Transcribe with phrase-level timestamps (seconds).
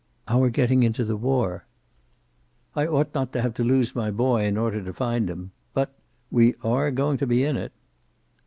[0.27, 1.67] "Our getting into the war."
[2.75, 5.51] "I ought not to have to lose my boy in order to find him.
[5.75, 5.93] But
[6.31, 7.71] we are going to be in it."